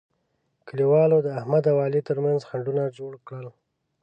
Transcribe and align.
کلیوالو 0.67 1.17
د 1.25 1.27
احمد 1.39 1.63
او 1.71 1.77
علي 1.85 2.01
ترمنځ 2.09 2.39
خنډونه 2.49 2.83
جوړ 2.97 3.13
کړل. 3.27 3.47